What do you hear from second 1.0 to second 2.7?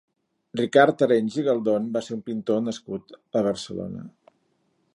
Arenys i Galdon va ser un pintor